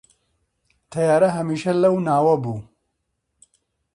[0.91, 2.57] تەیارە هەمیشە لەو ناوە بوو